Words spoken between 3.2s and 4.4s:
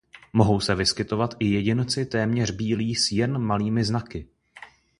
malými znaky.